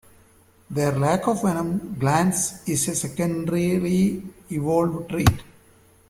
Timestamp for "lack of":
0.93-1.43